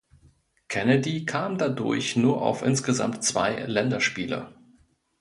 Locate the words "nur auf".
2.15-2.63